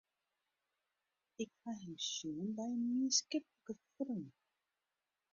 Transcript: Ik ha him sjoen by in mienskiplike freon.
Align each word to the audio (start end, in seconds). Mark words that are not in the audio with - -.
Ik 1.43 1.51
ha 1.61 1.71
him 1.81 1.95
sjoen 2.11 2.47
by 2.55 2.65
in 2.75 2.81
mienskiplike 2.91 3.73
freon. 3.91 4.25